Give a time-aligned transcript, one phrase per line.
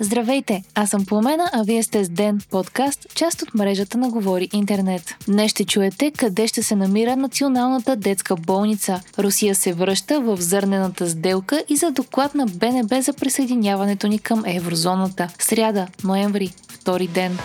[0.00, 4.48] Здравейте, аз съм Пламена, а вие сте с Ден, подкаст, част от мрежата на Говори
[4.52, 5.14] Интернет.
[5.28, 9.00] Днес ще чуете къде ще се намира Националната детска болница.
[9.18, 14.42] Русия се връща в зърнената сделка и за доклад на БНБ за присъединяването ни към
[14.46, 15.28] еврозоната.
[15.38, 17.38] Сряда, ноември, втори ден.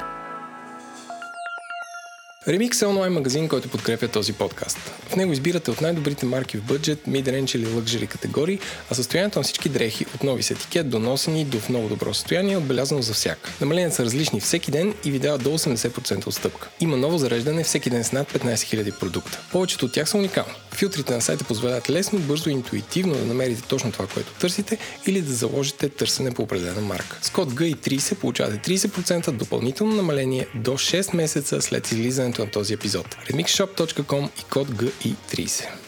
[2.48, 4.78] Remix е онлайн магазин, който подкрепя този подкаст.
[5.08, 8.60] В него избирате от най-добрите марки в бъджет, mid-range или luxury категории,
[8.92, 12.14] а състоянието на всички дрехи от нови с етикет до носени до в много добро
[12.14, 13.52] състояние е отбелязано за всяка.
[13.62, 16.70] Намаленията са различни всеки ден и ви дават до 80% отстъпка.
[16.80, 19.40] Има ново зареждане всеки ден с над 15 000 продукта.
[19.52, 20.54] Повечето от тях са уникални.
[20.74, 24.78] Филтрите на сайта позволяват лесно, бързо и интуитивно да намерите точно това, което търсите
[25.08, 27.20] или да заложите търсене по определена марка.
[27.22, 33.18] С код GI30 получавате 30% допълнително намаление до 6 месеца след излизането на този епизод.
[33.30, 35.83] remixshop.com и код GI30.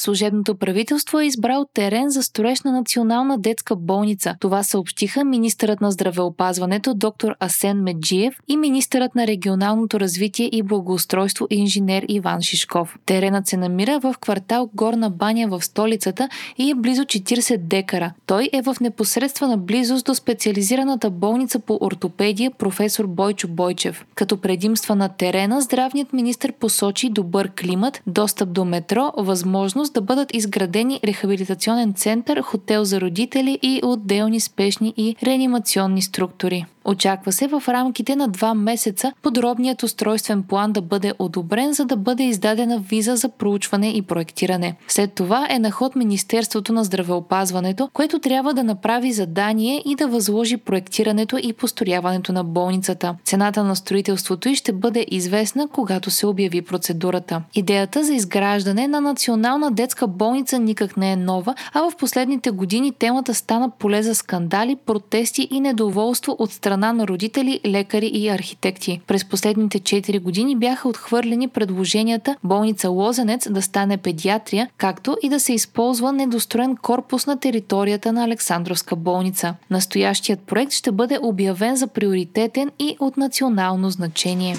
[0.00, 4.36] Служебното правителство е избрал терен за строеж на Национална детска болница.
[4.40, 11.46] Това съобщиха министърът на здравеопазването доктор Асен Меджиев и министърът на регионалното развитие и благоустройство
[11.50, 12.96] инженер Иван Шишков.
[13.06, 18.12] Теренът се намира в квартал Горна баня в столицата и е близо 40 декара.
[18.26, 24.04] Той е в непосредствена близост до специализираната болница по ортопедия професор Бойчо Бойчев.
[24.14, 30.34] Като предимства на терена, здравният министр посочи добър климат, достъп до метро, възможност да бъдат
[30.34, 36.66] изградени рехабилитационен център, хотел за родители и отделни спешни и реанимационни структури.
[36.84, 41.96] Очаква се в рамките на два месеца подробният устройствен план да бъде одобрен, за да
[41.96, 44.76] бъде издадена виза за проучване и проектиране.
[44.88, 50.08] След това е на ход Министерството на здравеопазването, което трябва да направи задание и да
[50.08, 53.14] възложи проектирането и построяването на болницата.
[53.24, 57.42] Цената на строителството и ще бъде известна, когато се обяви процедурата.
[57.54, 62.92] Идеята за изграждане на национална детска болница никак не е нова, а в последните години
[62.92, 68.28] темата стана поле за скандали, протести и недоволство от страна страна на родители, лекари и
[68.28, 69.00] архитекти.
[69.06, 75.40] През последните 4 години бяха отхвърлени предложенията болница Лозенец да стане педиатрия, както и да
[75.40, 79.54] се използва недостроен корпус на територията на Александровска болница.
[79.70, 84.56] Настоящият проект ще бъде обявен за приоритетен и от национално значение.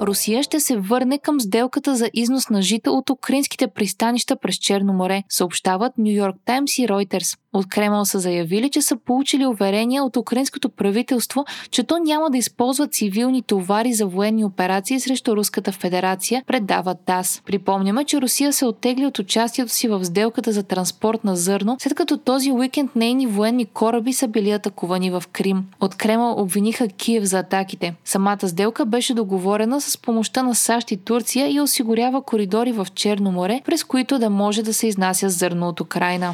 [0.00, 4.92] Русия ще се върне към сделката за износ на жита от украинските пристанища през Черно
[4.92, 7.38] море, съобщават Нью Йорк Таймс и Reuters.
[7.54, 12.38] От Кремъл са заявили, че са получили уверения от украинското правителство, че то няма да
[12.38, 17.42] използва цивилни товари за военни операции срещу Руската федерация, предава ТАС.
[17.46, 21.94] Припомняме, че Русия се оттегли от участието си в сделката за транспорт на зърно, след
[21.94, 25.64] като този уикенд нейни военни кораби са били атакувани в Крим.
[25.80, 27.94] От Кремъл обвиниха Киев за атаките.
[28.04, 33.32] Самата сделка беше договорена с помощта на САЩ и Турция и осигурява коридори в Черно
[33.32, 36.32] море, през които да може да се изнася зърно от Украина.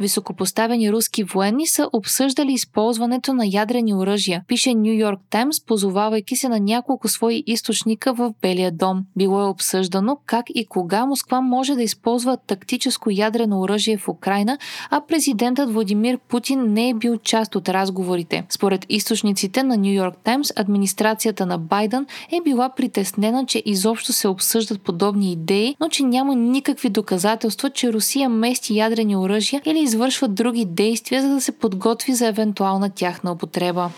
[0.00, 6.48] Високопоставени руски военни са обсъждали използването на ядрени оръжия, пише Нью Йорк Таймс, позовавайки се
[6.48, 9.04] на няколко свои източника в Белия дом.
[9.16, 14.58] Било е обсъждано как и кога Москва може да използва тактическо ядрено оръжие в Украина,
[14.90, 18.44] а президентът Владимир Путин не е бил част от разговорите.
[18.50, 24.28] Според източниците на Нью Йорк Таймс, администрацията на Байден е била притеснена, че изобщо се
[24.28, 30.34] обсъждат подобни идеи, но че няма никакви доказателства, че Русия мести ядрени оръжия или извършват
[30.34, 33.90] други действия, за да се подготви за евентуална тяхна употреба.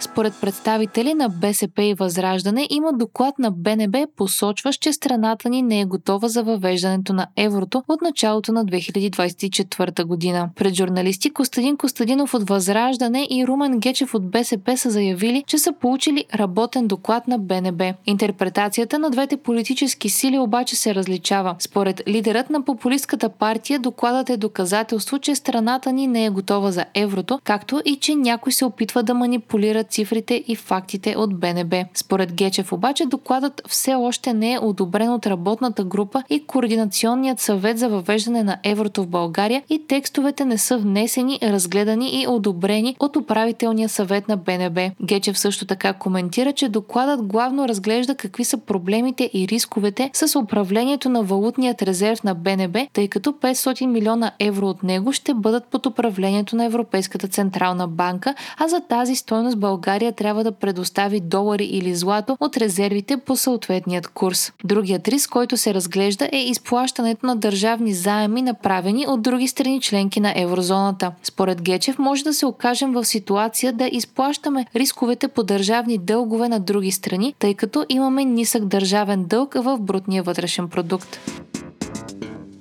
[0.00, 5.80] Според представители на БСП и Възраждане има доклад на БНБ, посочващ, че страната ни не
[5.80, 10.50] е готова за въвеждането на еврото от началото на 2024 година.
[10.56, 15.72] Пред журналисти Костадин Костадинов от Възраждане и Румен Гечев от БСП са заявили, че са
[15.72, 17.94] получили работен доклад на БНБ.
[18.06, 21.56] Интерпретацията на двете политически сили обаче се различава.
[21.58, 26.84] Според лидерът на популистката партия докладът е доказателство, че страната ни не е готова за
[26.94, 31.84] еврото, както и че някой се опитва да манипулира цифрите и фактите от БНБ.
[31.94, 37.78] Според Гечев обаче докладът все още не е одобрен от работната група и Координационният съвет
[37.78, 43.16] за въвеждане на еврото в България и текстовете не са внесени, разгледани и одобрени от
[43.16, 44.90] управителния съвет на БНБ.
[45.02, 51.08] Гечев също така коментира, че докладът главно разглежда какви са проблемите и рисковете с управлението
[51.08, 55.86] на валутният резерв на БНБ, тъй като 500 милиона евро от него ще бъдат под
[55.86, 61.64] управлението на Европейската централна банка, а за тази стойност България България трябва да предостави долари
[61.64, 64.52] или злато от резервите по съответният курс.
[64.64, 70.20] Другият риск, който се разглежда е изплащането на държавни заеми, направени от други страни членки
[70.20, 71.12] на еврозоната.
[71.22, 76.60] Според Гечев може да се окажем в ситуация да изплащаме рисковете по държавни дългове на
[76.60, 81.18] други страни, тъй като имаме нисък държавен дълг в брутния вътрешен продукт.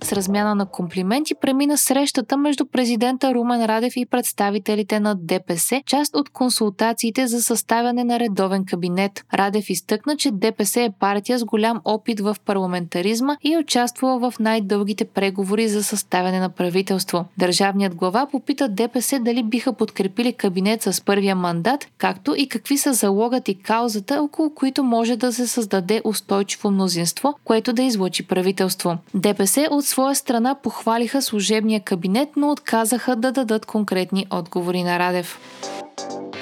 [0.06, 6.16] С размяна на комплименти премина срещата между президента Румен Радев и представителите на ДПС, част
[6.16, 9.25] от консултациите за съставяне на редовен кабинет.
[9.34, 14.34] Радев изтъкна, че ДПС е партия с голям опит в парламентаризма и е участвала в
[14.40, 17.25] най-дългите преговори за съставяне на правителство.
[17.38, 22.94] Държавният глава попита ДПС дали биха подкрепили кабинет с първия мандат, както и какви са
[22.94, 28.98] залогът и каузата, около които може да се създаде устойчиво мнозинство, което да излучи правителство.
[29.13, 35.39] ДПС от своя страна похвалиха служебния кабинет, но отказаха да дадат конкретни отговори на Радев.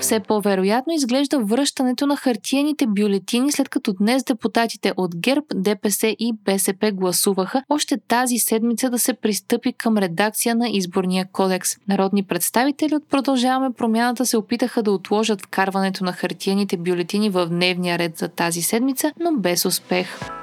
[0.02, 6.34] Все по-вероятно изглежда връщането на хартиените бюлетини, след като днес депутатите от ГЕРБ, ДПС и
[6.46, 11.70] БСП гласуваха още тази седмица да се пристъпи към редакция на изборния кодекс.
[11.88, 17.98] Народни представители от Продължаваме промяната се опитаха да отложат вкарването на хартиените бюлетини в дневния
[17.98, 20.43] ред за тази седмица, но без успех.